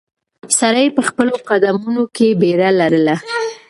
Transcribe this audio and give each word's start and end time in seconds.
سړی 0.59 0.87
په 0.95 1.01
خپلو 1.09 1.33
قدمونو 1.49 2.03
کې 2.15 2.27
بیړه 2.41 2.69
لرله. 2.79 3.15